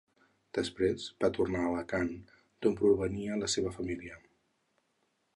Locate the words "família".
3.77-4.17